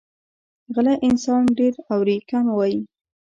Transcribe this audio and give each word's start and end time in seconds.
غلی 0.73 0.95
انسان، 1.07 1.41
ډېر 1.57 1.73
اوري، 1.91 2.17
کم 2.29 2.45
وایي. 2.57 2.79